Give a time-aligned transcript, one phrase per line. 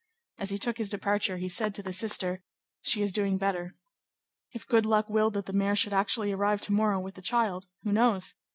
[0.39, 2.41] As he took his departure, he said to the sister:—
[2.81, 3.75] "She is doing better;
[4.51, 7.67] if good luck willed that the mayor should actually arrive to morrow with the child,
[7.83, 8.33] who knows?